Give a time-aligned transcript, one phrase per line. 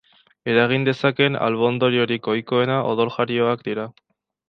[0.53, 3.91] Eragin dezakeen albo-ondoriorik ohikoena odoljarioak dira.